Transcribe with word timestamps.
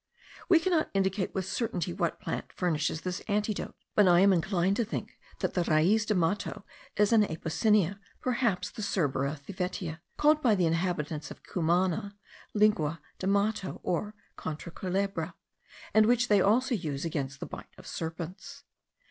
We 0.49 0.59
cannot 0.59 0.89
indicate 0.95 1.35
with 1.35 1.45
certainty 1.45 1.93
what 1.93 2.19
plant 2.19 2.51
furnishes 2.53 3.01
this 3.01 3.19
antidote; 3.27 3.75
but 3.93 4.07
I 4.07 4.21
am 4.21 4.33
inclined 4.33 4.77
to 4.77 4.83
think, 4.83 5.11
that 5.41 5.53
the 5.53 5.61
raiz 5.63 6.07
de 6.07 6.15
mato 6.15 6.65
is 6.97 7.13
an 7.13 7.21
apocynea, 7.21 7.99
perhaps 8.19 8.71
the 8.71 8.81
Cerbera 8.81 9.35
thevetia, 9.39 9.99
called 10.17 10.41
by 10.41 10.55
the 10.55 10.65
inhabitants 10.65 11.29
of 11.29 11.43
Cumana 11.43 12.17
lingua 12.55 12.99
de 13.19 13.27
mato 13.27 13.79
or 13.83 14.15
contra 14.37 14.71
culebra, 14.71 15.35
and 15.93 16.07
which 16.07 16.29
they 16.29 16.41
also 16.41 16.73
use 16.73 17.05
against 17.05 17.39
the 17.39 17.45
bite 17.45 17.69
of 17.77 17.85
serpents. 17.85 18.63